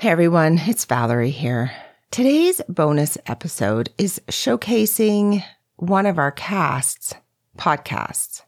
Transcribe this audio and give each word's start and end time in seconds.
Hey 0.00 0.08
everyone, 0.08 0.58
it's 0.64 0.86
Valerie 0.86 1.28
here. 1.28 1.72
Today's 2.10 2.62
bonus 2.70 3.18
episode 3.26 3.90
is 3.98 4.18
showcasing 4.28 5.44
one 5.76 6.06
of 6.06 6.18
our 6.18 6.32
cast's 6.32 7.12
podcasts. 7.58 8.40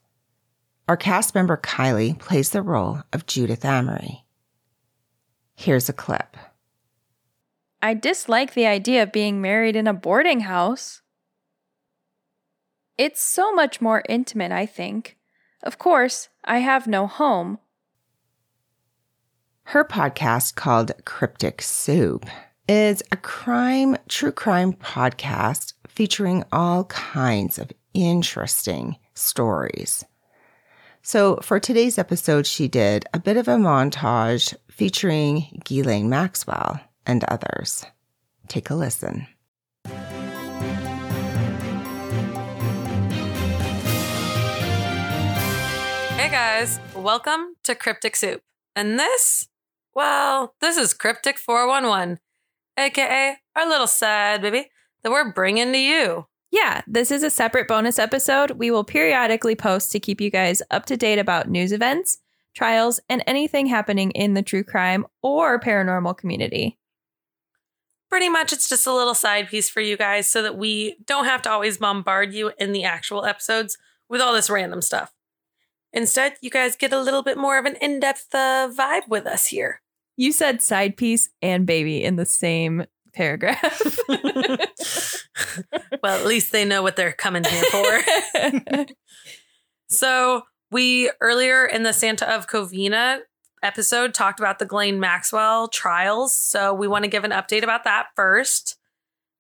Our 0.89 0.97
cast 0.97 1.35
member 1.35 1.59
Kylee 1.59 2.19
plays 2.19 2.49
the 2.49 2.63
role 2.63 3.03
of 3.13 3.27
Judith 3.27 3.67
Amory. 3.67 4.25
Here's 5.55 5.91
a 5.91 5.93
clip. 5.93 6.39
I 7.83 7.93
dislike 7.93 8.55
the 8.55 8.65
idea 8.65 9.03
of 9.03 9.13
being 9.13 9.43
married 9.43 9.77
in 9.77 9.87
a 9.87 9.93
boarding 9.93 10.41
house. 10.41 11.03
It's 12.97 13.21
so 13.21 13.53
much 13.53 13.79
more 13.79 14.03
intimate, 14.09 14.53
I 14.53 14.65
think. 14.65 15.19
Of 15.63 15.77
course, 15.77 16.31
I 16.47 16.61
have 16.61 16.87
no 16.87 17.07
home. 17.07 17.59
Her 19.65 19.85
podcast, 19.85 20.55
called 20.55 20.93
Cryptic 21.07 21.63
Soup, 21.63 22.27
is 22.69 23.03
a 23.11 23.17
crime, 23.17 23.97
true 24.09 24.33
crime 24.33 24.75
podcast 24.75 25.73
featuring 25.89 26.45
all 26.53 26.85
kinds 26.85 27.59
of 27.59 27.73
interesting 27.95 28.97
stories. 29.15 30.05
So, 31.03 31.37
for 31.37 31.59
today's 31.59 31.97
episode, 31.97 32.47
she 32.47 32.69
did 32.69 33.07
a 33.15 33.19
bit 33.19 33.37
of 33.37 33.49
a 33.49 33.57
montage 33.57 34.55
featuring 34.71 35.63
Ghislaine 35.65 36.09
Maxwell 36.09 36.81
and 37.07 37.25
others. 37.25 37.85
Take 38.49 38.69
a 38.69 38.75
listen. 38.75 39.27
Hey 46.17 46.31
guys, 46.31 46.79
welcome 46.95 47.55
to 47.65 47.75
Cryptic 47.75 48.17
Soup. 48.17 48.43
And 48.77 48.99
this, 48.99 49.49
well, 49.95 50.55
this 50.61 50.77
is 50.77 50.95
Cryptic 50.95 51.39
411, 51.39 52.19
aka 52.79 53.37
our 53.55 53.69
little 53.69 53.87
side 53.87 54.43
baby 54.43 54.71
that 55.03 55.13
we're 55.13 55.33
bringing 55.33 55.73
to 55.73 55.79
you. 55.79 56.27
Yeah, 56.51 56.83
this 56.87 57.11
is 57.11 57.23
a 57.23 57.31
separate 57.31 57.69
bonus 57.69 57.99
episode 57.99 58.53
we 58.53 58.71
will 58.71 58.85
periodically 58.85 59.57
post 59.57 59.91
to 59.93 60.01
keep 60.01 60.21
you 60.21 60.31
guys 60.31 60.63
up 60.71 60.85
to 60.87 60.97
date 60.97 61.19
about 61.19 61.49
news 61.49 61.73
events, 61.73 62.19
trials, 62.55 63.01
and 63.09 63.23
anything 63.27 63.67
happening 63.67 64.11
in 64.13 64.35
the 64.35 64.43
true 64.43 64.65
crime 64.65 65.07
or 65.23 65.59
paranormal 65.59 66.17
community. 66.17 66.79
Pretty 68.11 68.29
much, 68.29 68.53
it's 68.53 68.69
just 68.69 68.87
a 68.87 68.95
little 68.95 69.15
side 69.15 69.49
piece 69.49 69.71
for 69.71 69.81
you 69.81 69.97
guys 69.97 70.29
so 70.29 70.43
that 70.43 70.59
we 70.59 70.97
don't 71.07 71.25
have 71.25 71.41
to 71.43 71.51
always 71.51 71.79
bombard 71.79 72.35
you 72.35 72.53
in 72.59 72.73
the 72.73 72.85
actual 72.85 73.25
episodes 73.25 73.79
with 74.09 74.21
all 74.21 74.35
this 74.35 74.51
random 74.51 74.83
stuff. 74.83 75.15
Instead, 75.93 76.37
you 76.41 76.51
guys 76.51 76.77
get 76.77 76.93
a 76.93 77.01
little 77.01 77.23
bit 77.23 77.37
more 77.37 77.59
of 77.59 77.65
an 77.65 77.77
in 77.81 78.01
depth 78.01 78.35
uh, 78.35 78.71
vibe 78.71 79.09
with 79.09 79.27
us 79.27 79.47
here. 79.47 79.82
You 80.17 80.33
said 80.33 80.63
side 80.63 80.97
piece 80.97 81.31
and 81.41 81.67
baby 81.67 82.03
in 82.03 82.17
the 82.17 82.27
same 82.27 82.85
paragraph. 83.15 83.99
well, 86.03 86.19
at 86.19 86.27
least 86.27 86.53
they 86.53 86.65
know 86.65 86.83
what 86.83 86.97
they're 86.97 87.13
coming 87.13 87.45
here 87.45 87.65
for. 87.65 88.01
so, 89.89 90.43
we 90.71 91.11
earlier 91.21 91.67
in 91.67 91.83
the 91.83 91.93
Santa 91.93 92.29
of 92.35 92.47
Covina 92.47 93.21
episode 93.63 94.15
talked 94.15 94.41
about 94.41 94.59
the 94.59 94.65
Ghislaine 94.65 94.99
Maxwell 95.01 95.69
trials. 95.69 96.35
So, 96.35 96.75
we 96.75 96.89
want 96.89 97.05
to 97.05 97.11
give 97.11 97.25
an 97.25 97.31
update 97.31 97.63
about 97.63 97.85
that 97.85 98.09
first. 98.17 98.77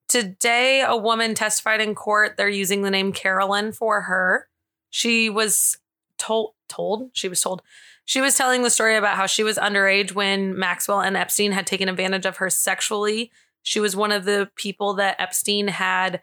Today, 0.08 0.84
a 0.86 0.96
woman 0.96 1.34
testified 1.34 1.80
in 1.80 1.94
court. 1.94 2.36
They're 2.36 2.48
using 2.48 2.82
the 2.82 2.90
name 2.90 3.12
Carolyn 3.12 3.72
for 3.72 4.02
her. 4.02 4.48
She 4.90 5.30
was 5.30 5.78
told 6.18 6.52
told 6.68 7.10
she 7.12 7.28
was 7.28 7.40
told 7.40 7.62
she 8.04 8.20
was 8.20 8.36
telling 8.36 8.62
the 8.62 8.70
story 8.70 8.96
about 8.96 9.16
how 9.16 9.26
she 9.26 9.42
was 9.42 9.56
underage 9.56 10.12
when 10.12 10.58
Maxwell 10.58 11.00
and 11.00 11.16
Epstein 11.16 11.52
had 11.52 11.66
taken 11.66 11.88
advantage 11.88 12.26
of 12.26 12.38
her 12.38 12.50
sexually. 12.50 13.30
She 13.62 13.80
was 13.80 13.94
one 13.94 14.12
of 14.12 14.24
the 14.24 14.50
people 14.56 14.94
that 14.94 15.20
Epstein 15.20 15.68
had 15.68 16.20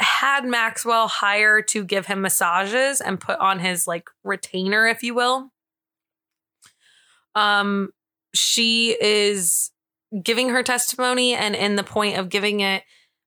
had 0.00 0.44
Maxwell 0.44 1.06
hire 1.08 1.62
to 1.62 1.84
give 1.84 2.06
him 2.06 2.22
massages 2.22 3.00
and 3.00 3.20
put 3.20 3.38
on 3.38 3.60
his 3.60 3.86
like 3.86 4.08
retainer 4.24 4.86
if 4.88 5.02
you 5.02 5.14
will. 5.14 5.52
Um 7.34 7.90
she 8.34 8.96
is 9.00 9.70
giving 10.22 10.48
her 10.48 10.62
testimony 10.62 11.34
and 11.34 11.54
in 11.54 11.76
the 11.76 11.84
point 11.84 12.18
of 12.18 12.28
giving 12.28 12.60
it 12.60 12.82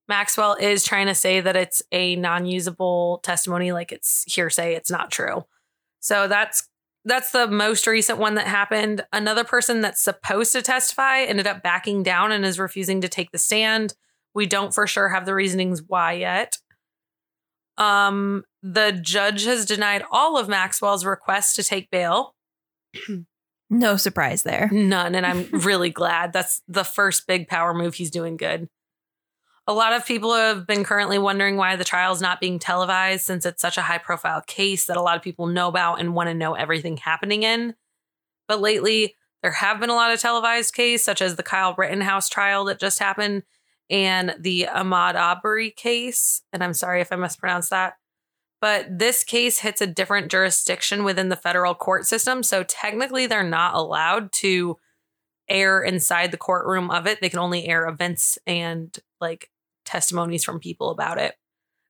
Maxwell 0.07 0.55
is 0.59 0.83
trying 0.83 1.07
to 1.07 1.15
say 1.15 1.41
that 1.41 1.55
it's 1.55 1.81
a 1.91 2.15
non-usable 2.15 3.19
testimony 3.23 3.71
like 3.71 3.91
it's 3.91 4.23
hearsay, 4.31 4.75
it's 4.75 4.91
not 4.91 5.11
true. 5.11 5.45
So 5.99 6.27
that's 6.27 6.67
that's 7.05 7.31
the 7.31 7.47
most 7.47 7.85
recent 7.85 8.17
one 8.17 8.35
that 8.35 8.47
happened. 8.47 9.05
Another 9.13 9.43
person 9.43 9.81
that's 9.81 10.01
supposed 10.01 10.51
to 10.53 10.61
testify 10.61 11.21
ended 11.21 11.47
up 11.47 11.61
backing 11.63 12.01
down 12.03 12.31
and 12.31 12.43
is 12.43 12.59
refusing 12.59 13.01
to 13.01 13.07
take 13.07 13.31
the 13.31 13.37
stand. 13.37 13.93
We 14.33 14.47
don't 14.47 14.73
for 14.73 14.87
sure 14.87 15.09
have 15.09 15.25
the 15.25 15.35
reasonings 15.35 15.83
why 15.85 16.13
yet. 16.13 16.57
Um, 17.77 18.43
the 18.63 18.91
judge 18.91 19.45
has 19.45 19.65
denied 19.65 20.03
all 20.11 20.37
of 20.37 20.49
Maxwell's 20.49 21.05
requests 21.05 21.55
to 21.55 21.63
take 21.63 21.91
bail. 21.91 22.33
no 23.69 23.97
surprise 23.97 24.43
there. 24.43 24.69
None. 24.71 25.13
And 25.13 25.25
I'm 25.25 25.47
really 25.51 25.91
glad. 25.91 26.33
That's 26.33 26.61
the 26.67 26.83
first 26.83 27.27
big 27.27 27.47
power 27.47 27.73
move. 27.73 27.95
He's 27.95 28.11
doing 28.11 28.37
good. 28.37 28.67
A 29.67 29.73
lot 29.73 29.93
of 29.93 30.05
people 30.05 30.33
have 30.33 30.67
been 30.67 30.83
currently 30.83 31.17
wondering 31.17 31.57
why 31.57 31.75
the 31.75 31.83
trial 31.83 32.13
is 32.13 32.21
not 32.21 32.39
being 32.39 32.59
televised 32.59 33.25
since 33.25 33.47
it's 33.47 33.61
such 33.61 33.77
a 33.77 33.81
high 33.81 33.97
profile 33.97 34.43
case 34.45 34.85
that 34.85 34.97
a 34.97 35.01
lot 35.01 35.17
of 35.17 35.23
people 35.23 35.47
know 35.47 35.67
about 35.67 35.99
and 35.99 36.13
want 36.13 36.29
to 36.29 36.35
know 36.35 36.53
everything 36.53 36.97
happening 36.97 37.41
in. 37.41 37.73
But 38.47 38.61
lately, 38.61 39.15
there 39.41 39.51
have 39.51 39.79
been 39.79 39.89
a 39.89 39.95
lot 39.95 40.13
of 40.13 40.19
televised 40.19 40.75
cases, 40.75 41.03
such 41.03 41.21
as 41.21 41.35
the 41.35 41.43
Kyle 41.43 41.73
Rittenhouse 41.75 42.29
trial 42.29 42.65
that 42.65 42.79
just 42.79 42.99
happened 42.99 43.41
and 43.89 44.35
the 44.39 44.67
Ahmad 44.67 45.15
Aubrey 45.15 45.71
case. 45.71 46.43
And 46.53 46.63
I'm 46.63 46.73
sorry 46.73 47.01
if 47.01 47.11
I 47.11 47.15
mispronounced 47.15 47.71
that. 47.71 47.95
But 48.61 48.99
this 48.99 49.23
case 49.23 49.59
hits 49.59 49.81
a 49.81 49.87
different 49.87 50.31
jurisdiction 50.31 51.03
within 51.03 51.29
the 51.29 51.35
federal 51.35 51.73
court 51.73 52.05
system. 52.05 52.43
So 52.43 52.63
technically, 52.63 53.25
they're 53.25 53.43
not 53.43 53.75
allowed 53.75 54.31
to 54.33 54.77
air 55.49 55.81
inside 55.81 56.31
the 56.31 56.37
courtroom 56.37 56.89
of 56.89 57.05
it. 57.07 57.19
They 57.21 57.29
can 57.29 57.39
only 57.39 57.67
air 57.67 57.87
events 57.87 58.37
and 58.47 58.95
like 59.19 59.49
testimonies 59.85 60.43
from 60.43 60.59
people 60.59 60.89
about 60.89 61.17
it. 61.17 61.35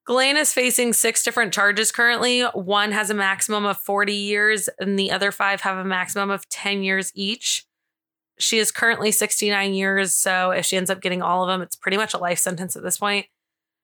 Ghislaine 0.06 0.38
is 0.38 0.54
facing 0.54 0.94
six 0.94 1.24
different 1.24 1.52
charges 1.52 1.92
currently. 1.92 2.42
One 2.42 2.92
has 2.92 3.10
a 3.10 3.16
maximum 3.16 3.66
of 3.66 3.78
40 3.78 4.14
years, 4.14 4.70
and 4.80 5.00
the 5.00 5.12
other 5.12 5.32
five 5.32 5.62
have 5.62 5.78
a 5.78 5.84
maximum 5.84 6.30
of 6.30 6.48
10 6.50 6.84
years 6.84 7.12
each. 7.16 7.66
She 8.38 8.60
is 8.60 8.72
currently 8.72 9.12
69 9.12 9.74
years, 9.74 10.14
so 10.14 10.52
if 10.52 10.66
she 10.66 10.78
ends 10.78 10.92
up 10.92 11.02
getting 11.02 11.24
all 11.24 11.44
of 11.44 11.48
them, 11.48 11.62
it's 11.62 11.76
pretty 11.76 11.98
much 11.98 12.14
a 12.14 12.20
life 12.20 12.38
sentence 12.38 12.76
at 12.76 12.84
this 12.84 12.98
point. 12.98 13.26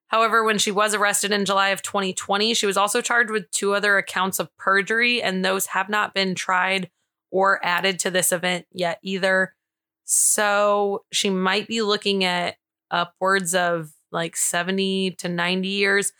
However, 0.09 0.43
when 0.43 0.57
she 0.57 0.71
was 0.71 0.93
arrested 0.93 1.31
in 1.31 1.45
July 1.45 1.69
of 1.69 1.81
2020, 1.81 2.53
she 2.53 2.65
was 2.65 2.75
also 2.77 3.01
charged 3.01 3.31
with 3.31 3.49
two 3.49 3.73
other 3.73 3.97
accounts 3.97 4.39
of 4.39 4.55
perjury, 4.57 5.23
and 5.23 5.43
those 5.43 5.67
have 5.67 5.89
not 5.89 6.13
been 6.13 6.35
tried 6.35 6.91
or 7.31 7.65
added 7.65 7.97
to 7.99 8.11
this 8.11 8.31
event 8.31 8.65
yet 8.71 8.99
either. 9.01 9.55
So 10.03 11.05
she 11.11 11.29
might 11.29 11.67
be 11.67 11.81
looking 11.81 12.25
at 12.25 12.57
upwards 12.91 13.55
of 13.55 13.93
like 14.11 14.35
70 14.35 15.11
to 15.11 15.29
90 15.29 15.67
years, 15.67 16.13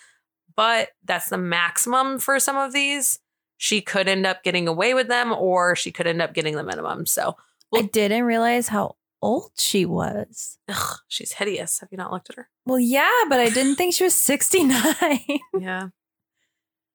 but 0.55 0.89
that's 1.03 1.29
the 1.29 1.37
maximum 1.37 2.19
for 2.19 2.39
some 2.39 2.57
of 2.57 2.73
these. 2.73 3.19
She 3.57 3.81
could 3.81 4.07
end 4.07 4.25
up 4.25 4.43
getting 4.43 4.67
away 4.67 4.93
with 4.93 5.07
them 5.07 5.31
or 5.31 5.75
she 5.75 5.91
could 5.91 6.07
end 6.07 6.21
up 6.21 6.33
getting 6.33 6.55
the 6.55 6.63
minimum. 6.63 7.05
So 7.05 7.35
well, 7.71 7.83
I 7.83 7.85
didn't 7.85 8.23
realize 8.23 8.69
how 8.69 8.95
old 9.21 9.51
she 9.55 9.85
was. 9.85 10.57
Ugh, 10.67 10.97
she's 11.07 11.33
hideous. 11.33 11.79
Have 11.79 11.89
you 11.91 11.97
not 11.97 12.11
looked 12.11 12.29
at 12.31 12.37
her? 12.37 12.49
Well, 12.65 12.79
yeah, 12.79 13.23
but 13.29 13.39
I 13.39 13.49
didn't 13.49 13.75
think 13.75 13.93
she 13.93 14.03
was 14.03 14.13
69. 14.15 15.19
yeah. 15.59 15.89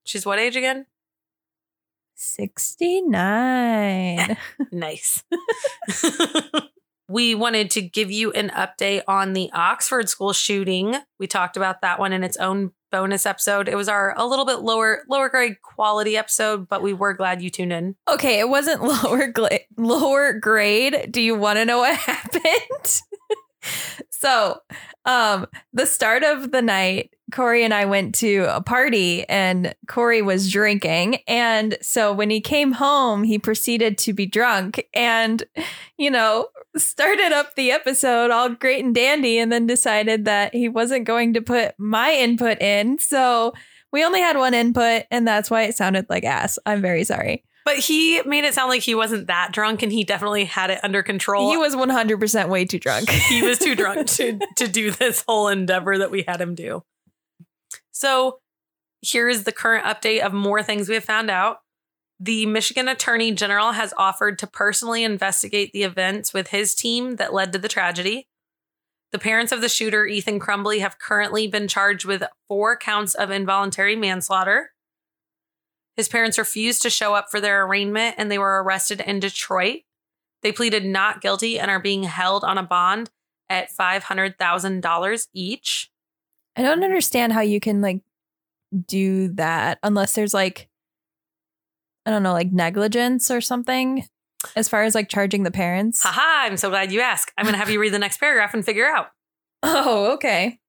She's 0.05 0.27
what 0.27 0.39
age 0.39 0.57
again? 0.57 0.87
69. 2.15 4.37
nice 4.73 5.23
we 7.09 7.35
wanted 7.35 7.71
to 7.73 7.83
give 7.83 8.11
you 8.11 8.33
an 8.33 8.51
update 8.51 9.03
on 9.07 9.33
the 9.33 9.51
Oxford 9.53 10.09
school 10.09 10.33
shooting. 10.33 10.97
We 11.19 11.27
talked 11.27 11.57
about 11.57 11.81
that 11.83 11.99
one 11.99 12.13
in 12.13 12.25
its 12.25 12.37
own 12.37 12.73
bonus 12.91 13.27
episode. 13.27 13.69
It 13.69 13.77
was 13.77 13.89
our 13.89 14.15
a 14.17 14.27
little 14.27 14.45
bit 14.45 14.61
lower 14.61 15.03
lower 15.09 15.29
grade 15.29 15.61
quality 15.63 16.17
episode, 16.17 16.69
but 16.69 16.83
we 16.83 16.93
were 16.93 17.15
glad 17.15 17.43
you 17.43 17.51
tuned 17.51 17.73
in. 17.73 17.97
Okay, 18.09 18.41
it 18.41 18.49
wasn't 18.49 18.83
lower 19.05 19.29
gla- 19.29 19.61
lower 19.77 20.33
grade. 20.33 21.09
Do 21.11 21.21
you 21.21 21.35
want 21.35 21.59
to 21.59 21.65
know 21.65 21.79
what 21.79 21.97
happened? 21.97 23.03
so, 24.11 24.61
um, 25.05 25.47
the 25.73 25.87
start 25.87 26.25
of 26.25 26.51
the 26.51 26.63
night, 26.63 27.11
Corey 27.33 27.65
and 27.65 27.75
I 27.75 27.85
went 27.85 28.15
to 28.17 28.47
a 28.49 28.61
party 28.61 29.29
and 29.29 29.75
Corey 29.89 30.23
was 30.23 30.51
drinking. 30.51 31.19
And 31.27 31.77
so 31.83 32.13
when 32.13 32.31
he 32.31 32.41
came 32.41 32.73
home, 32.73 33.25
he 33.25 33.39
proceeded 33.39 33.99
to 33.99 34.13
be 34.13 34.27
drunk 34.27 34.87
and, 34.95 35.43
you 35.97 36.11
know, 36.11 36.49
started 36.77 37.33
up 37.33 37.55
the 37.55 37.71
episode 37.71 38.31
all 38.31 38.51
great 38.51 38.85
and 38.85 38.95
dandy 38.95 39.39
and 39.39 39.51
then 39.51 39.67
decided 39.67 40.25
that 40.25 40.55
he 40.55 40.69
wasn't 40.69 41.05
going 41.05 41.35
to 41.35 41.41
put 41.41 41.75
my 41.79 42.13
input 42.13 42.61
in. 42.61 42.99
So 42.99 43.53
we 43.93 44.05
only 44.05 44.21
had 44.21 44.37
one 44.37 44.55
input 44.55 45.05
and 45.11 45.27
that's 45.27 45.51
why 45.51 45.63
it 45.63 45.77
sounded 45.77 46.07
like 46.09 46.25
ass. 46.25 46.59
I'm 46.67 46.83
very 46.83 47.05
sorry. 47.05 47.45
But 47.65 47.79
he 47.79 48.23
made 48.23 48.45
it 48.45 48.55
sound 48.55 48.69
like 48.69 48.83
he 48.83 48.95
wasn't 48.95 49.27
that 49.27 49.51
drunk 49.53 49.83
and 49.83 49.91
he 49.91 50.05
definitely 50.05 50.45
had 50.45 50.71
it 50.71 50.79
under 50.85 51.03
control. 51.03 51.51
He 51.51 51.57
was 51.57 51.75
100% 51.75 52.49
way 52.49 52.65
too 52.65 52.79
drunk. 52.79 53.11
he 53.29 53.43
was 53.43 53.59
too 53.59 53.75
drunk 53.77 54.07
to 54.11 54.39
to 54.57 54.69
do 54.69 54.93
this 54.93 55.25
whole 55.27 55.49
endeavor 55.49 55.99
that 55.99 56.11
we 56.11 56.25
had 56.27 56.41
him 56.41 56.55
do. 56.55 56.85
So 57.91 58.39
here 59.01 59.29
is 59.29 59.45
the 59.45 59.53
current 59.53 59.85
update 59.85 60.21
of 60.21 60.33
more 60.33 60.63
things 60.63 60.89
we 60.89 60.95
have 60.95 61.05
found 61.05 61.31
out. 61.31 61.59
The 62.19 62.47
Michigan 62.47 62.89
Attorney 62.89 63.33
General 63.33 63.73
has 63.73 63.93
offered 63.97 64.39
to 64.39 64.47
personally 64.47 65.05
investigate 65.05 65.73
the 65.73 65.83
events 65.83 66.33
with 66.33 66.49
his 66.49 66.75
team 66.75 67.17
that 67.17 67.35
led 67.35 67.53
to 67.53 67.59
the 67.59 67.69
tragedy. 67.69 68.27
The 69.13 69.19
parents 69.19 69.53
of 69.53 69.61
the 69.61 69.69
shooter, 69.69 70.07
Ethan 70.07 70.41
Crumbley, 70.41 70.81
have 70.81 70.99
currently 70.99 71.47
been 71.47 71.69
charged 71.69 72.05
with 72.05 72.23
four 72.49 72.77
counts 72.77 73.15
of 73.15 73.31
involuntary 73.31 73.97
manslaughter. 73.97 74.73
His 75.97 76.09
parents 76.09 76.39
refused 76.39 76.83
to 76.83 76.91
show 76.91 77.15
up 77.15 77.27
for 77.31 77.41
their 77.41 77.65
arraignment 77.65 78.17
and 78.19 78.31
they 78.31 78.39
were 78.39 78.63
arrested 78.63 79.01
in 79.01 79.21
Detroit. 79.21 79.83
They 80.43 80.53
pleaded 80.53 80.85
not 80.85 81.21
guilty 81.21 81.59
and 81.59 81.71
are 81.71 81.81
being 81.81 82.05
held 82.05 82.45
on 82.45 82.59
a 82.59 82.63
bond 82.63 83.11
at 83.49 83.71
$500,000 83.71 85.29
each. 85.33 85.91
I 86.57 86.63
don't 86.63 86.85
understand 86.85 87.33
how 87.33 87.41
you 87.41 87.61
can 87.61 87.81
like 87.81 88.01
do 88.87 89.29
that 89.35 89.79
unless 89.83 90.15
there's 90.15 90.35
like 90.35 90.69
I 92.07 92.11
don't 92.11 92.23
know, 92.23 92.33
like 92.33 92.53
negligence 92.53 93.31
or 93.31 93.41
something 93.41 94.07
as 94.55 94.69
far 94.69 94.85
as 94.85 94.95
like 94.95 95.09
charging 95.09 95.43
the 95.43 95.51
parents. 95.51 96.03
Haha, 96.03 96.47
I'm 96.47 96.57
so 96.57 96.71
glad 96.71 96.93
you 96.93 97.01
asked. 97.01 97.33
I'm 97.37 97.45
going 97.45 97.55
to 97.55 97.59
have 97.59 97.69
you 97.69 97.81
read 97.81 97.93
the 97.93 97.99
next 97.99 98.19
paragraph 98.19 98.55
and 98.55 98.65
figure 98.65 98.87
out. 98.87 99.09
Oh, 99.63 100.13
okay. 100.13 100.61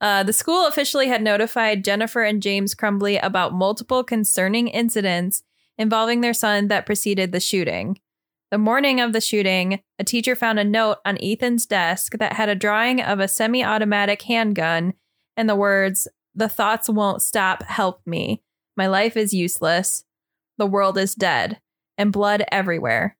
Uh, 0.00 0.22
the 0.24 0.32
school 0.32 0.66
officially 0.66 1.06
had 1.06 1.22
notified 1.22 1.84
Jennifer 1.84 2.22
and 2.22 2.42
James 2.42 2.74
Crumbley 2.74 3.18
about 3.22 3.54
multiple 3.54 4.02
concerning 4.04 4.68
incidents 4.68 5.44
involving 5.78 6.20
their 6.20 6.34
son 6.34 6.68
that 6.68 6.84
preceded 6.84 7.32
the 7.32 7.40
shooting. 7.40 7.98
The 8.50 8.58
morning 8.58 9.00
of 9.00 9.14
the 9.14 9.20
shooting, 9.20 9.80
a 9.98 10.04
teacher 10.04 10.34
found 10.34 10.58
a 10.58 10.64
note 10.64 10.98
on 11.06 11.16
Ethan's 11.22 11.64
desk 11.64 12.18
that 12.18 12.34
had 12.34 12.50
a 12.50 12.54
drawing 12.54 13.00
of 13.00 13.18
a 13.20 13.28
semi 13.28 13.64
automatic 13.64 14.22
handgun 14.22 14.92
and 15.36 15.48
the 15.48 15.56
words, 15.56 16.08
The 16.34 16.48
thoughts 16.48 16.90
won't 16.90 17.22
stop, 17.22 17.62
help 17.62 18.02
me. 18.04 18.42
My 18.76 18.88
life 18.88 19.16
is 19.16 19.32
useless. 19.32 20.04
The 20.58 20.66
world 20.66 20.98
is 20.98 21.14
dead, 21.14 21.60
and 21.96 22.12
blood 22.12 22.44
everywhere. 22.50 23.16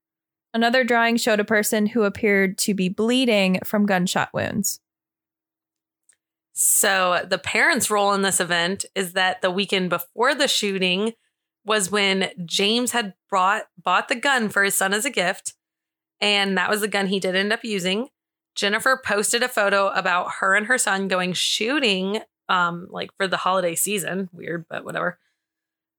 Another 0.55 0.84
drawing 0.84 1.17
showed 1.17 1.40
a 1.40 1.44
person 1.44 1.87
who 1.87 2.02
appeared 2.02 2.58
to 2.58 2.75
be 2.75 2.88
bleeding 2.88 3.58
from 3.64 3.87
gunshot 3.87 4.31
wounds. 4.34 4.81
So, 6.52 7.25
the 7.29 7.38
parents' 7.38 7.90
role 7.90 8.12
in 8.12 8.20
this 8.20 8.38
event 8.38 8.84
is 8.94 9.14
that 9.14 9.40
the 9.40 9.50
weekend 9.50 9.88
before 9.88 10.34
the 10.34 10.49
shooting 10.49 11.14
was 11.64 11.90
when 11.90 12.31
James 12.44 12.93
had 12.93 13.14
brought 13.31 13.64
bought 13.82 14.08
the 14.08 14.14
gun 14.14 14.50
for 14.50 14.62
his 14.62 14.75
son 14.75 14.93
as 14.93 15.06
a 15.06 15.11
gift, 15.11 15.55
and 16.20 16.58
that 16.58 16.69
was 16.69 16.82
the 16.82 16.88
gun 16.88 17.06
he 17.06 17.20
did 17.20 17.35
end 17.35 17.52
up 17.52 17.64
using. 17.64 18.08
Jennifer 18.55 19.00
posted 19.02 19.43
a 19.43 19.49
photo 19.49 19.88
about 19.88 20.32
her 20.40 20.55
and 20.55 20.67
her 20.67 20.76
son 20.76 21.08
going 21.08 21.32
shooting 21.32 22.20
um 22.50 22.87
like 22.90 23.11
for 23.17 23.26
the 23.26 23.38
holiday 23.38 23.75
season. 23.75 24.28
Weird, 24.32 24.67
but 24.69 24.85
whatever. 24.85 25.19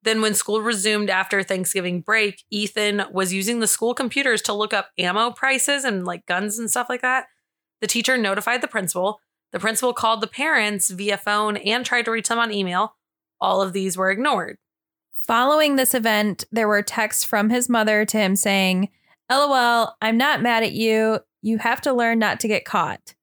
Then, 0.03 0.21
when 0.21 0.33
school 0.33 0.61
resumed 0.61 1.09
after 1.09 1.41
Thanksgiving 1.43 2.01
break, 2.01 2.43
Ethan 2.51 3.03
was 3.11 3.33
using 3.33 3.59
the 3.59 3.67
school 3.67 3.93
computers 3.93 4.41
to 4.43 4.53
look 4.53 4.73
up 4.73 4.89
ammo 4.97 5.31
prices 5.31 5.85
and 5.85 6.05
like 6.05 6.25
guns 6.25 6.59
and 6.59 6.69
stuff 6.69 6.87
like 6.89 7.01
that. 7.01 7.27
The 7.79 7.87
teacher 7.87 8.17
notified 8.17 8.61
the 8.61 8.67
principal. 8.67 9.19
The 9.51 9.59
principal 9.59 9.93
called 9.93 10.21
the 10.21 10.27
parents 10.27 10.89
via 10.89 11.17
phone 11.17 11.57
and 11.57 11.85
tried 11.85 12.05
to 12.05 12.11
reach 12.11 12.27
them 12.27 12.39
on 12.39 12.51
email. 12.51 12.95
All 13.39 13.61
of 13.61 13.73
these 13.73 13.97
were 13.97 14.11
ignored. 14.11 14.57
Following 15.21 15.75
this 15.75 15.93
event, 15.93 16.43
there 16.51 16.67
were 16.67 16.81
texts 16.81 17.23
from 17.23 17.49
his 17.49 17.69
mother 17.69 18.03
to 18.03 18.17
him 18.17 18.35
saying, 18.35 18.89
LOL, 19.31 19.95
I'm 20.01 20.17
not 20.17 20.41
mad 20.41 20.63
at 20.63 20.73
you. 20.73 21.19
You 21.41 21.59
have 21.59 21.79
to 21.81 21.93
learn 21.93 22.19
not 22.19 22.41
to 22.41 22.47
get 22.47 22.65
caught. 22.65 23.15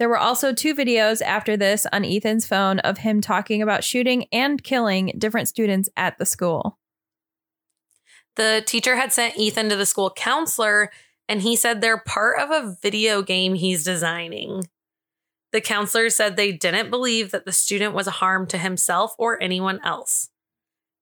There 0.00 0.08
were 0.08 0.16
also 0.16 0.54
two 0.54 0.74
videos 0.74 1.20
after 1.20 1.58
this 1.58 1.86
on 1.92 2.06
Ethan's 2.06 2.46
phone 2.46 2.78
of 2.78 2.98
him 2.98 3.20
talking 3.20 3.60
about 3.60 3.84
shooting 3.84 4.24
and 4.32 4.64
killing 4.64 5.12
different 5.18 5.46
students 5.46 5.90
at 5.94 6.16
the 6.16 6.24
school. 6.24 6.78
The 8.36 8.62
teacher 8.66 8.96
had 8.96 9.12
sent 9.12 9.36
Ethan 9.36 9.68
to 9.68 9.76
the 9.76 9.84
school 9.84 10.10
counselor, 10.10 10.90
and 11.28 11.42
he 11.42 11.54
said 11.54 11.82
they're 11.82 12.00
part 12.00 12.40
of 12.40 12.50
a 12.50 12.78
video 12.80 13.20
game 13.20 13.52
he's 13.52 13.84
designing. 13.84 14.62
The 15.52 15.60
counselor 15.60 16.08
said 16.08 16.34
they 16.34 16.52
didn't 16.52 16.88
believe 16.88 17.30
that 17.32 17.44
the 17.44 17.52
student 17.52 17.92
was 17.92 18.06
a 18.06 18.12
harm 18.12 18.46
to 18.46 18.56
himself 18.56 19.14
or 19.18 19.42
anyone 19.42 19.80
else. 19.84 20.30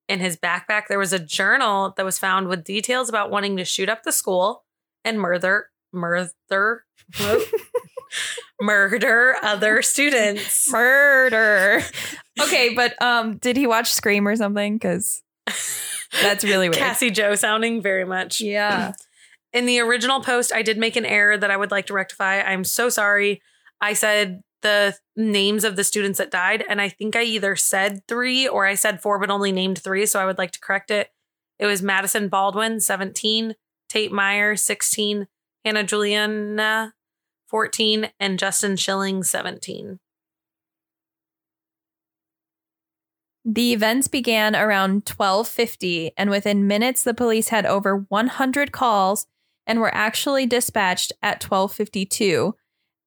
In 0.08 0.18
his 0.18 0.36
backpack, 0.36 0.88
there 0.88 0.98
was 0.98 1.12
a 1.12 1.20
journal 1.20 1.94
that 1.96 2.04
was 2.04 2.18
found 2.18 2.48
with 2.48 2.64
details 2.64 3.08
about 3.08 3.30
wanting 3.30 3.58
to 3.58 3.64
shoot 3.64 3.88
up 3.88 4.02
the 4.02 4.10
school 4.10 4.64
and 5.04 5.20
murder, 5.20 5.68
murder, 5.92 6.84
murder 8.60 9.36
other 9.42 9.82
students. 9.82 10.70
Murder. 10.70 11.82
Okay, 12.40 12.72
but 12.72 12.94
um 13.02 13.38
did 13.38 13.56
he 13.56 13.66
watch 13.66 13.92
Scream 13.92 14.28
or 14.28 14.36
something 14.36 14.78
cuz 14.78 15.22
that's 16.22 16.44
really 16.44 16.68
weird. 16.68 16.78
Cassie 16.78 17.10
Joe 17.10 17.34
sounding 17.34 17.82
very 17.82 18.04
much. 18.04 18.40
Yeah. 18.40 18.92
In 19.52 19.66
the 19.66 19.80
original 19.80 20.20
post, 20.20 20.52
I 20.52 20.62
did 20.62 20.78
make 20.78 20.94
an 20.94 21.04
error 21.04 21.36
that 21.36 21.50
I 21.50 21.56
would 21.56 21.72
like 21.72 21.86
to 21.86 21.94
rectify. 21.94 22.40
I'm 22.40 22.62
so 22.62 22.88
sorry. 22.90 23.42
I 23.80 23.92
said 23.94 24.42
the 24.62 24.94
names 25.16 25.64
of 25.64 25.74
the 25.76 25.84
students 25.84 26.18
that 26.18 26.30
died, 26.30 26.64
and 26.68 26.80
I 26.80 26.88
think 26.88 27.16
I 27.16 27.22
either 27.22 27.56
said 27.56 28.06
three 28.06 28.46
or 28.46 28.66
I 28.66 28.74
said 28.74 29.02
four, 29.02 29.18
but 29.18 29.30
only 29.30 29.50
named 29.50 29.78
three. 29.78 30.06
So 30.06 30.20
I 30.20 30.26
would 30.26 30.38
like 30.38 30.52
to 30.52 30.60
correct 30.60 30.90
it. 30.90 31.08
It 31.58 31.66
was 31.66 31.82
Madison 31.82 32.28
Baldwin, 32.28 32.78
17, 32.78 33.54
Tate 33.88 34.12
Myre, 34.12 34.54
16, 34.54 35.26
Hannah 35.68 35.84
Juliana, 35.84 36.94
14, 37.48 38.10
and 38.18 38.38
Justin 38.38 38.74
Shilling, 38.78 39.22
17. 39.22 39.98
The 43.44 43.72
events 43.74 44.08
began 44.08 44.56
around 44.56 45.04
12:50 45.04 46.12
and 46.16 46.30
within 46.30 46.66
minutes 46.66 47.04
the 47.04 47.12
police 47.12 47.48
had 47.48 47.66
over 47.66 48.06
100 48.08 48.72
calls 48.72 49.26
and 49.66 49.78
were 49.78 49.94
actually 49.94 50.46
dispatched 50.46 51.12
at 51.22 51.38
12:52. 51.38 52.54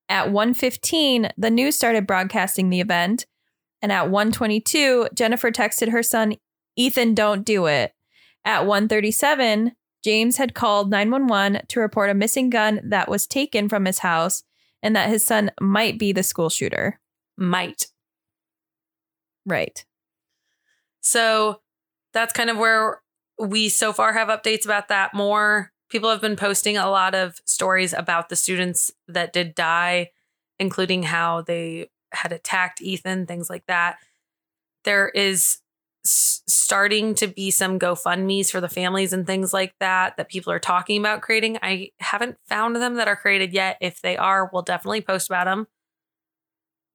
At 0.08 0.30
1:15, 0.30 1.32
the 1.36 1.50
news 1.50 1.76
started 1.76 2.06
broadcasting 2.06 2.70
the 2.70 2.80
event, 2.80 3.26
and 3.82 3.92
at 3.92 4.12
1:22, 4.12 5.10
Jennifer 5.16 5.50
texted 5.50 5.90
her 5.90 6.04
son, 6.04 6.36
"Ethan, 6.76 7.16
don't 7.16 7.44
do 7.44 7.66
it." 7.66 7.96
At 8.46 8.68
1:37, 8.68 9.76
James 10.04 10.38
had 10.38 10.54
called 10.54 10.90
911 10.90 11.62
to 11.68 11.80
report 11.80 12.10
a 12.10 12.16
missing 12.16 12.50
gun 12.50 12.82
that 12.84 13.10
was 13.10 13.28
taken 13.28 13.70
from 13.70 13.86
his 13.86 14.00
house 14.00 14.44
and 14.82 14.96
that 14.96 15.10
his 15.10 15.26
son 15.26 15.52
might 15.60 16.00
be 16.00 16.12
the 16.12 16.24
school 16.24 16.50
shooter. 16.50 17.00
Might. 17.38 17.88
Right. 19.46 19.86
So 21.02 21.62
that's 22.14 22.34
kind 22.34 22.50
of 22.50 22.58
where 22.58 23.02
we 23.40 23.70
so 23.70 23.94
far 23.94 24.14
have 24.14 24.28
updates 24.28 24.66
about 24.66 24.88
that 24.90 25.14
more. 25.14 25.72
People 25.90 26.10
have 26.10 26.22
been 26.22 26.36
posting 26.36 26.78
a 26.78 26.90
lot 26.90 27.16
of 27.16 27.40
stories 27.46 27.94
about 27.94 28.30
the 28.30 28.36
students 28.36 28.92
that 29.08 29.34
did 29.34 29.56
die, 29.56 30.12
including 30.60 31.04
how 31.04 31.42
they 31.42 31.90
had 32.14 32.32
attacked 32.32 32.82
Ethan, 32.82 33.26
things 33.26 33.50
like 33.50 33.66
that. 33.68 33.98
There 34.84 35.10
is 35.10 35.61
s- 36.06 36.42
starting 36.48 37.16
to 37.16 37.28
be 37.28 37.52
some 37.52 37.80
GoFundMe's 37.80 38.50
for 38.52 38.62
the 38.62 38.70
families 38.70 39.14
and 39.14 39.26
things 39.26 39.54
like 39.54 39.74
that 39.80 40.18
that 40.18 40.30
people 40.30 40.52
are 40.54 40.60
talking 40.60 41.00
about 41.00 41.22
creating. 41.22 41.58
I 41.62 41.92
haven't 42.00 42.38
found 42.48 42.76
them 42.76 42.96
that 42.96 43.08
are 43.08 43.16
created 43.16 43.54
yet. 43.54 43.78
If 43.82 44.02
they 44.02 44.18
are, 44.18 44.50
we'll 44.52 44.62
definitely 44.64 45.02
post 45.02 45.30
about 45.30 45.46
them. 45.46 45.68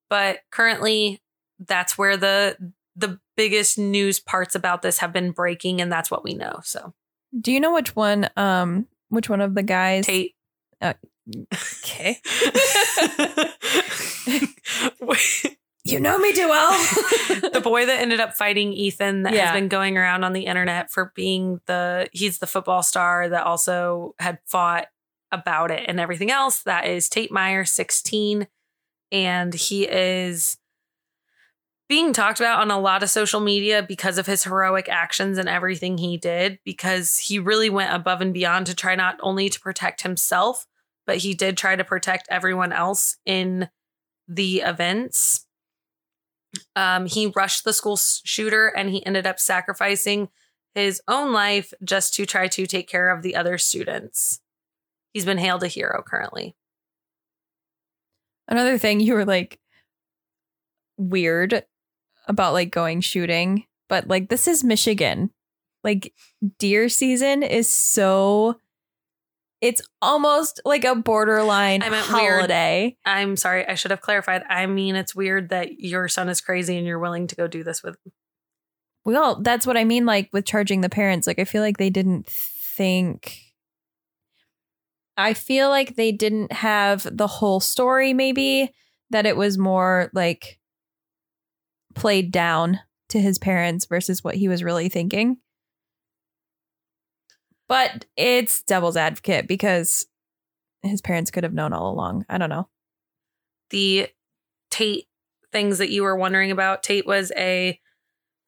But 0.09 0.41
currently, 0.51 1.21
that's 1.59 1.97
where 1.99 2.17
the 2.17 2.57
the 2.95 3.19
biggest 3.37 3.79
news 3.79 4.19
parts 4.21 4.55
about 4.55 4.81
this 4.83 4.99
have 4.99 5.13
been 5.13 5.31
breaking, 5.33 5.81
and 5.81 5.91
that's 5.93 6.11
what 6.11 6.25
we 6.25 6.35
know. 6.35 6.61
So, 6.63 6.95
Do 7.39 7.53
you 7.53 7.61
know 7.61 7.75
which 7.75 7.95
one 7.97 8.29
um 8.37 8.87
which 9.09 9.29
one 9.29 9.41
of 9.41 9.55
the 9.55 9.63
guys 9.63 10.07
Tate. 10.07 10.35
Okay. 10.83 12.21
You 15.93 16.01
know 16.01 16.19
me 16.19 16.33
too 16.33 16.49
well. 16.49 16.71
the 17.53 17.61
boy 17.63 17.87
that 17.87 18.01
ended 18.01 18.21
up 18.21 18.35
fighting 18.35 18.73
Ethan 18.73 19.23
that 19.23 19.33
Yeah. 19.33 19.47
has 19.47 19.55
been 19.55 19.69
going 19.69 19.97
around 19.97 20.25
on 20.25 20.33
the 20.33 20.47
internet 20.47 20.91
for 20.91 21.13
being 21.15 21.61
the 21.67 22.09
he's 22.13 22.39
the 22.39 22.47
football 22.47 22.83
star 22.83 23.29
that 23.29 23.45
also 23.45 24.15
had 24.19 24.39
fought 24.47 24.87
about 25.33 25.71
it 25.71 25.85
and 25.89 25.99
everything 26.01 26.31
else. 26.31 26.63
That 26.63 26.87
is 26.87 27.09
Tate 27.09 27.31
Myre, 27.33 27.65
16. 27.65 28.47
And 29.13 29.55
he 29.55 29.85
is 29.89 30.59
being 31.89 32.13
talked 32.13 32.41
about 32.41 32.61
on 32.61 32.71
a 32.73 32.81
lot 32.81 33.03
of 33.05 33.11
social 33.11 33.39
media 33.41 33.83
because 33.83 34.19
of 34.19 34.27
his 34.27 34.43
heroic 34.43 34.89
actions 34.89 35.39
and 35.39 35.49
everything 35.49 35.99
he 35.99 36.17
did, 36.17 36.59
because 36.65 37.17
he 37.19 37.39
really 37.39 37.71
went 37.71 37.95
above 37.95 38.21
and 38.21 38.35
beyond 38.35 38.67
to 38.67 38.75
try 38.75 38.97
not 38.97 39.17
only 39.21 39.49
to 39.49 39.61
protect 39.61 40.03
himself, 40.03 40.67
but 41.07 41.19
he 41.19 41.33
did 41.35 41.57
try 41.57 41.77
to 41.77 41.85
protect 41.85 42.27
everyone 42.29 42.73
else 42.73 43.19
in 43.25 43.69
the 44.27 44.61
events. 44.63 45.46
Um, 46.75 47.07
he 47.07 47.27
rushed 47.27 47.65
the 47.65 47.73
school 47.73 47.97
shooter 47.97 48.69
and 48.69 48.91
he 48.91 49.05
ended 49.05 49.27
up 49.27 49.39
sacrificing 49.39 50.29
his 50.75 51.01
own 51.09 51.33
life 51.33 51.73
just 51.83 52.15
to 52.15 52.27
try 52.27 52.49
to 52.49 52.67
take 52.67 52.89
care 52.89 53.11
of 53.11 53.23
the 53.23 53.35
other 53.35 53.59
students. 53.59 54.41
He's 55.13 55.25
been 55.25 55.39
hailed 55.39 55.63
a 55.63 55.69
hero 55.69 56.03
currently. 56.07 56.55
Another 58.49 58.79
thing 58.79 59.01
you 59.01 59.15
were 59.15 59.25
like 59.25 59.59
weird 60.99 61.65
about 62.29 62.53
like 62.53 62.71
going 62.71 63.01
shooting, 63.01 63.65
but 63.89 64.07
like 64.07 64.29
this 64.29 64.47
is 64.47 64.63
Michigan. 64.63 65.31
Like 65.83 66.13
deer 66.59 66.89
season 66.89 67.43
is 67.43 67.71
so 67.71 68.61
it's 69.61 69.83
almost 70.03 70.61
like 70.65 70.85
a 70.85 70.95
borderline 70.95 71.83
I 71.83 71.91
meant 71.91 72.13
weird. 72.13 72.35
holiday. 72.35 72.97
I'm 73.05 73.37
sorry, 73.37 73.67
I 73.67 73.75
should 73.75 73.91
have 73.91 74.01
clarified. 74.01 74.43
I 74.49 74.67
mean, 74.67 74.97
it's 74.97 75.15
weird 75.15 75.49
that 75.49 75.81
your 75.81 76.09
son 76.09 76.29
is 76.29 76.41
crazy 76.41 76.77
and 76.77 76.87
you're 76.87 76.99
willing 76.99 77.27
to 77.29 77.37
go 77.37 77.47
do 77.47 77.65
this 77.65 77.83
with 77.83 77.97
him. 78.05 78.13
Well, 79.05 79.41
that's 79.41 79.67
what 79.67 79.77
I 79.77 79.85
mean 79.85 80.05
like 80.05 80.29
with 80.33 80.45
charging 80.45 80.81
the 80.81 80.89
parents. 80.89 81.27
Like 81.27 81.39
I 81.39 81.45
feel 81.45 81.63
like 81.63 81.79
they 81.79 81.91
didn't 81.91 82.27
think 82.27 83.39
I 85.17 85.33
feel 85.33 85.71
like 85.71 85.97
they 85.97 86.13
didn't 86.13 86.53
have 86.53 87.09
the 87.11 87.27
whole 87.27 87.61
story 87.61 88.13
maybe 88.13 88.75
that 89.11 89.27
it 89.27 89.37
was 89.37 89.57
more 89.57 90.11
like 90.13 90.59
played 91.95 92.31
down 92.31 92.81
to 93.09 93.21
his 93.21 93.39
parents 93.39 93.87
versus 93.87 94.23
what 94.23 94.35
he 94.35 94.49
was 94.49 94.63
really 94.63 94.89
thinking. 94.89 95.39
But 97.69 98.07
it's 98.17 98.63
devil's 98.63 98.97
advocate 98.97 99.49
because 99.49 100.07
his 100.83 101.01
parents 101.01 101.31
could 101.31 101.45
have 101.45 101.55
known 101.55 101.73
all 101.73 101.93
along. 101.93 102.25
I 102.29 102.39
don't 102.39 102.51
know. 102.51 102.69
The 103.71 104.09
Tate 104.71 105.07
things 105.53 105.79
that 105.79 105.91
you 105.91 106.03
were 106.03 106.17
wondering 106.17 106.51
about. 106.51 106.83
Tate 106.83 107.07
was 107.07 107.33
a 107.37 107.81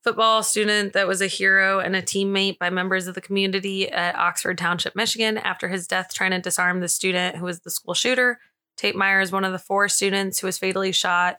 football 0.04 0.42
student 0.42 0.92
that 0.92 1.08
was 1.08 1.20
a 1.20 1.26
hero 1.26 1.80
and 1.80 1.96
a 1.96 2.02
teammate 2.02 2.58
by 2.58 2.70
members 2.70 3.06
of 3.06 3.14
the 3.14 3.20
community 3.20 3.90
at 3.90 4.14
Oxford 4.14 4.58
Township, 4.58 4.94
Michigan. 4.94 5.38
After 5.38 5.68
his 5.68 5.86
death, 5.86 6.12
trying 6.14 6.30
to 6.30 6.40
disarm 6.40 6.80
the 6.80 6.88
student 6.88 7.36
who 7.36 7.44
was 7.44 7.60
the 7.60 7.70
school 7.70 7.94
shooter, 7.94 8.38
Tate 8.76 8.96
Myers, 8.96 9.32
one 9.32 9.44
of 9.44 9.52
the 9.52 9.58
four 9.58 9.88
students 9.88 10.38
who 10.38 10.46
was 10.46 10.58
fatally 10.58 10.92
shot. 10.92 11.38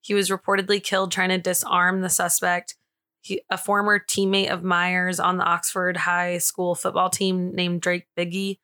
He 0.00 0.14
was 0.14 0.30
reportedly 0.30 0.82
killed 0.82 1.10
trying 1.10 1.30
to 1.30 1.38
disarm 1.38 2.00
the 2.02 2.08
suspect. 2.08 2.76
He, 3.20 3.42
a 3.50 3.58
former 3.58 3.98
teammate 3.98 4.50
of 4.50 4.62
Myers 4.62 5.20
on 5.20 5.36
the 5.36 5.44
Oxford 5.44 5.98
High 5.98 6.38
School 6.38 6.74
football 6.74 7.10
team 7.10 7.54
named 7.54 7.80
Drake 7.80 8.06
Biggie 8.16 8.58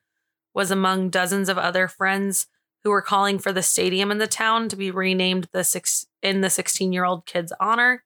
was 0.53 0.71
among 0.71 1.09
dozens 1.09 1.49
of 1.49 1.57
other 1.57 1.87
friends 1.87 2.47
who 2.83 2.89
were 2.91 3.01
calling 3.01 3.39
for 3.39 3.51
the 3.51 3.63
stadium 3.63 4.11
in 4.11 4.19
the 4.19 4.27
town 4.27 4.69
to 4.69 4.75
be 4.75 4.91
renamed 4.91 5.49
the 5.51 5.63
six 5.63 6.05
in 6.21 6.41
the 6.41 6.49
16 6.49 6.93
year 6.93 7.03
old 7.03 7.25
kid's 7.25 7.51
honor 7.59 8.03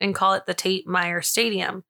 and 0.00 0.14
call 0.14 0.34
it 0.34 0.46
the 0.46 0.54
Tate 0.54 0.86
Myers 0.86 1.26
Stadium. 1.26 1.84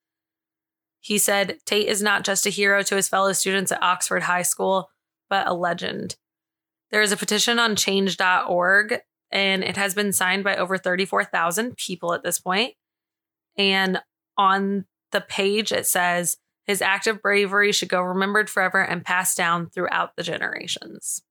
He 1.00 1.19
said 1.19 1.59
Tate 1.64 1.88
is 1.88 2.02
not 2.02 2.25
just 2.25 2.47
a 2.47 2.50
hero 2.50 2.83
to 2.83 2.97
his 2.97 3.09
fellow 3.09 3.33
students 3.33 3.73
at 3.73 3.83
Oxford 3.83 4.25
High 4.25 4.42
School, 4.42 4.90
but 5.28 5.47
a 5.47 5.54
legend. 5.54 6.16
There 6.90 7.02
is 7.02 7.12
a 7.12 7.16
petition 7.16 7.59
on 7.59 7.76
change.org, 7.76 9.00
and 9.30 9.64
it 9.64 9.76
has 9.76 9.95
been 9.95 10.12
signed 10.12 10.45
by 10.45 10.57
over 10.57 10.76
34,000 10.76 11.76
people 11.76 12.12
at 12.12 12.23
this 12.23 12.40
point. 12.40 12.75
And 13.61 14.00
on 14.38 14.87
the 15.12 15.21
page, 15.21 15.71
it 15.71 15.87
says 15.87 16.38
his 16.64 16.81
act 16.81 17.07
of 17.07 17.21
bravery 17.21 17.73
should 17.73 17.90
go 17.90 18.00
remembered 18.00 18.49
forever 18.49 18.81
and 18.83 19.05
passed 19.05 19.37
down 19.37 19.69
throughout 19.69 20.17
the 20.17 20.23
generations. 20.23 21.23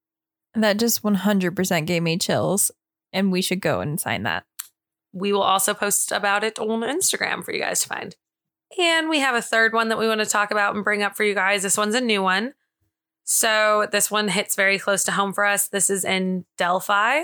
That 0.53 0.77
just 0.77 1.01
100% 1.01 1.87
gave 1.87 2.03
me 2.03 2.19
chills, 2.19 2.71
and 3.11 3.31
we 3.31 3.41
should 3.41 3.61
go 3.61 3.81
and 3.81 3.99
sign 3.99 4.23
that. 4.23 4.43
We 5.11 5.33
will 5.33 5.41
also 5.41 5.73
post 5.73 6.11
about 6.11 6.43
it 6.43 6.59
on 6.59 6.81
Instagram 6.81 7.43
for 7.43 7.51
you 7.51 7.59
guys 7.59 7.81
to 7.81 7.87
find. 7.87 8.15
And 8.79 9.09
we 9.09 9.19
have 9.21 9.33
a 9.33 9.41
third 9.41 9.73
one 9.73 9.89
that 9.89 9.97
we 9.97 10.07
want 10.07 10.19
to 10.19 10.27
talk 10.27 10.51
about 10.51 10.75
and 10.75 10.83
bring 10.83 11.01
up 11.01 11.17
for 11.17 11.23
you 11.23 11.33
guys. 11.33 11.63
This 11.63 11.77
one's 11.77 11.95
a 11.95 12.01
new 12.01 12.21
one. 12.21 12.53
So 13.23 13.87
this 13.91 14.11
one 14.11 14.27
hits 14.27 14.55
very 14.55 14.77
close 14.77 15.03
to 15.05 15.13
home 15.13 15.33
for 15.33 15.45
us. 15.45 15.67
This 15.67 15.89
is 15.89 16.05
in 16.05 16.45
Delphi. 16.59 17.21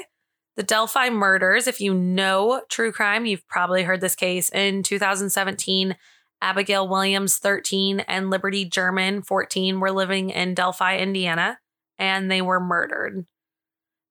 The 0.55 0.63
Delphi 0.63 1.09
murders, 1.09 1.67
if 1.67 1.81
you 1.81 1.93
know 1.93 2.61
true 2.69 2.93
crime, 2.93 3.25
you've 3.25 3.47
probably 3.47 3.83
heard 3.83 3.99
this 3.99 4.15
case. 4.15 4.49
In 4.49 4.83
2017, 4.83 5.97
Abigail 6.41 6.87
Williams, 6.87 7.37
13, 7.37 8.01
and 8.01 8.29
Liberty 8.29 8.63
German, 8.63 9.21
14, 9.21 9.79
were 9.79 9.91
living 9.91 10.29
in 10.29 10.53
Delphi, 10.53 10.97
Indiana, 10.97 11.59
and 11.99 12.31
they 12.31 12.41
were 12.41 12.59
murdered. 12.59 13.25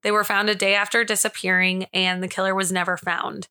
They 0.03 0.11
were 0.11 0.25
found 0.25 0.51
a 0.51 0.55
day 0.55 0.75
after 0.75 1.03
disappearing, 1.03 1.87
and 1.95 2.23
the 2.23 2.29
killer 2.29 2.55
was 2.55 2.71
never 2.71 2.99
found. 2.99 3.49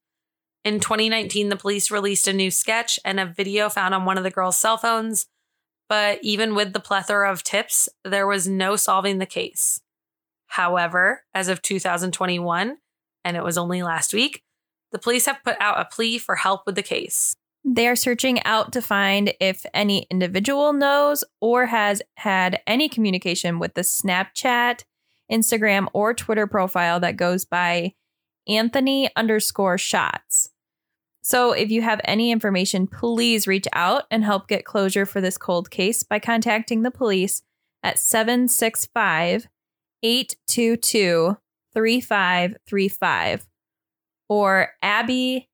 In 0.63 0.79
2019, 0.79 1.49
the 1.49 1.55
police 1.55 1.89
released 1.89 2.27
a 2.27 2.33
new 2.33 2.51
sketch 2.51 2.99
and 3.03 3.19
a 3.19 3.25
video 3.25 3.69
found 3.69 3.95
on 3.95 4.05
one 4.05 4.19
of 4.19 4.23
the 4.23 4.29
girls' 4.29 4.57
cell 4.57 4.77
phones. 4.77 5.25
But 5.89 6.19
even 6.21 6.55
with 6.55 6.73
the 6.73 6.79
plethora 6.79 7.31
of 7.31 7.43
tips, 7.43 7.89
there 8.05 8.27
was 8.27 8.47
no 8.47 8.75
solving 8.75 9.17
the 9.17 9.25
case. 9.25 9.81
However, 10.47 11.23
as 11.33 11.47
of 11.47 11.61
2021, 11.61 12.77
and 13.23 13.37
it 13.37 13.43
was 13.43 13.57
only 13.57 13.83
last 13.83 14.13
week, 14.13 14.43
the 14.91 14.99
police 14.99 15.25
have 15.25 15.43
put 15.43 15.57
out 15.59 15.79
a 15.79 15.85
plea 15.85 16.17
for 16.17 16.35
help 16.35 16.65
with 16.65 16.75
the 16.75 16.83
case. 16.83 17.35
They 17.65 17.87
are 17.87 17.95
searching 17.95 18.43
out 18.43 18.73
to 18.73 18.81
find 18.81 19.33
if 19.39 19.65
any 19.73 20.05
individual 20.11 20.73
knows 20.73 21.23
or 21.39 21.65
has 21.65 22.01
had 22.17 22.61
any 22.67 22.89
communication 22.89 23.57
with 23.57 23.73
the 23.73 23.81
Snapchat, 23.81 24.83
Instagram, 25.31 25.87
or 25.93 26.13
Twitter 26.13 26.45
profile 26.45 26.99
that 26.99 27.15
goes 27.15 27.45
by 27.45 27.93
Anthony 28.47 29.09
underscore 29.15 29.77
shots. 29.77 30.49
So 31.23 31.53
if 31.53 31.71
you 31.71 31.81
have 31.81 32.01
any 32.03 32.31
information, 32.31 32.85
please 32.85 33.47
reach 33.47 33.67
out 33.71 34.03
and 34.11 34.25
help 34.25 34.49
get 34.49 34.65
closure 34.65 35.05
for 35.05 35.21
this 35.21 35.37
cold 35.37 35.71
case 35.71 36.03
by 36.03 36.19
contacting 36.19 36.83
the 36.83 36.91
police 36.91 37.41
at 37.81 37.97
765 37.97 39.47
822 40.03 41.37
3535 41.73 43.47
or 44.29 44.69
Abby 44.81 45.49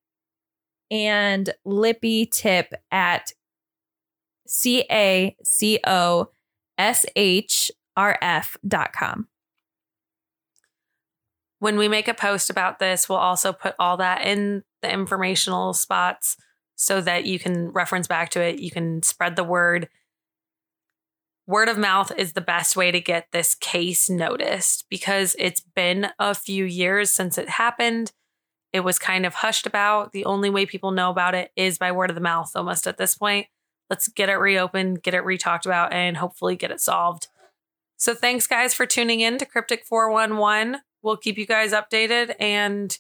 and 0.91 1.53
Libby 1.65 2.25
Tip 2.25 2.73
at 2.91 3.31
C 4.47 4.85
A 4.89 5.35
C 5.43 5.79
O 5.85 6.29
S 6.77 7.05
H 7.15 7.71
R 7.95 8.17
F 8.21 8.57
dot 8.67 8.93
com. 8.93 9.27
When 11.59 11.77
we 11.77 11.87
make 11.87 12.07
a 12.07 12.13
post 12.13 12.49
about 12.49 12.79
this, 12.79 13.09
we'll 13.09 13.17
also 13.17 13.51
put 13.51 13.75
all 13.77 13.97
that 13.97 14.25
in 14.25 14.63
the 14.81 14.91
informational 14.91 15.73
spots 15.73 16.37
so 16.75 17.01
that 17.01 17.25
you 17.25 17.37
can 17.37 17.69
reference 17.69 18.07
back 18.07 18.29
to 18.29 18.41
it. 18.41 18.59
You 18.59 18.71
can 18.71 19.03
spread 19.03 19.35
the 19.35 19.43
word. 19.43 19.89
Word 21.49 21.67
of 21.67 21.79
mouth 21.79 22.11
is 22.15 22.33
the 22.33 22.41
best 22.41 22.77
way 22.77 22.91
to 22.91 23.01
get 23.01 23.29
this 23.31 23.55
case 23.55 24.07
noticed 24.07 24.85
because 24.87 25.35
it's 25.39 25.61
been 25.61 26.09
a 26.19 26.35
few 26.35 26.63
years 26.63 27.09
since 27.09 27.39
it 27.39 27.49
happened. 27.49 28.11
It 28.71 28.81
was 28.81 28.99
kind 28.99 29.25
of 29.25 29.33
hushed 29.33 29.65
about. 29.65 30.11
The 30.11 30.25
only 30.25 30.51
way 30.51 30.67
people 30.67 30.91
know 30.91 31.09
about 31.09 31.33
it 31.33 31.51
is 31.55 31.79
by 31.79 31.91
word 31.91 32.11
of 32.11 32.15
the 32.15 32.21
mouth 32.21 32.51
almost 32.53 32.85
at 32.85 32.97
this 32.97 33.15
point. 33.15 33.47
Let's 33.89 34.09
get 34.09 34.29
it 34.29 34.35
reopened, 34.35 35.01
get 35.01 35.15
it 35.15 35.25
re-talked 35.25 35.65
about, 35.65 35.91
and 35.91 36.17
hopefully 36.17 36.55
get 36.55 36.69
it 36.69 36.81
solved. 36.81 37.29
So 37.97 38.13
thanks, 38.13 38.45
guys, 38.45 38.75
for 38.75 38.85
tuning 38.85 39.21
in 39.21 39.39
to 39.39 39.45
Cryptic 39.47 39.87
411. 39.87 40.81
We'll 41.01 41.17
keep 41.17 41.39
you 41.39 41.47
guys 41.47 41.73
updated 41.73 42.35
and 42.39 42.95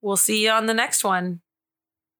we'll 0.00 0.16
see 0.16 0.42
you 0.42 0.52
on 0.52 0.64
the 0.64 0.72
next 0.72 1.04
one. 1.04 1.42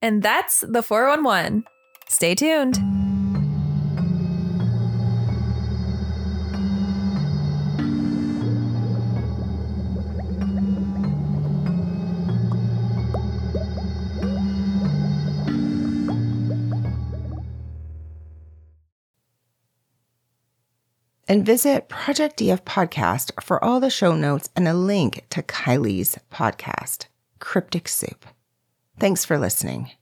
And 0.03 0.23
that's 0.23 0.61
the 0.61 0.83
411. 0.83 1.65
Stay 2.07 2.35
tuned. 2.35 3.10
And 21.31 21.47
visit 21.47 21.89
Project 21.89 22.41
DF 22.41 22.63
Podcast 22.63 23.41
for 23.41 23.63
all 23.65 23.79
the 23.79 23.89
show 23.89 24.17
notes 24.17 24.49
and 24.57 24.67
a 24.67 24.75
link 24.75 25.27
to 25.31 25.45
Kylee's 25.45 26.19
podcast, 26.29 27.07
Cryptic 27.39 27.87
Soup. 27.87 28.27
Thanks 28.99 29.25
for 29.25 29.39
listening. 29.39 29.93